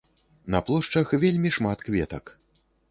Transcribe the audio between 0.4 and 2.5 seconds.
На плошчах вельмі шмат кветак.